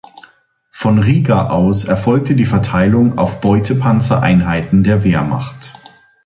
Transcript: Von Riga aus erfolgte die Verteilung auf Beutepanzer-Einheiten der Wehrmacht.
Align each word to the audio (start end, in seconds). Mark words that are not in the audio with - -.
Von 0.71 0.97
Riga 0.97 1.49
aus 1.49 1.85
erfolgte 1.85 2.33
die 2.35 2.47
Verteilung 2.47 3.19
auf 3.19 3.39
Beutepanzer-Einheiten 3.39 4.83
der 4.83 5.03
Wehrmacht. 5.03 5.73